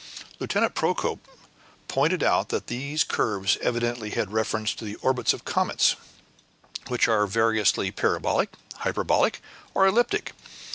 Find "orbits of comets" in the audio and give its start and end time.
4.95-5.95